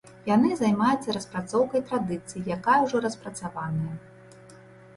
Яны 0.27 0.49
займаюцца 0.59 1.13
распрацоўкай 1.17 1.81
традыцыі, 1.91 2.43
якая 2.57 2.79
ўжо 2.87 3.05
распрацаваная. 3.07 3.95